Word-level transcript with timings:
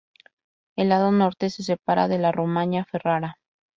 El 0.75 0.89
lado 0.89 1.11
norte 1.11 1.51
se 1.51 1.61
separa 1.61 2.07
de 2.07 2.17
la 2.17 2.31
Romaña 2.31 2.85
Ferrara. 2.85 3.37